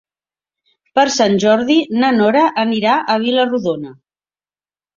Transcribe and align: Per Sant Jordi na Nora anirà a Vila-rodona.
Per 0.99 1.03
Sant 1.15 1.37
Jordi 1.43 1.75
na 2.05 2.11
Nora 2.17 2.43
anirà 2.65 2.97
a 3.17 3.21
Vila-rodona. 3.27 3.95